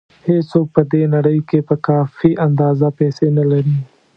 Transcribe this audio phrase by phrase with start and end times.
[0.27, 3.77] هېڅوک په دې نړۍ کې په کافي اندازه پیسې نه لري.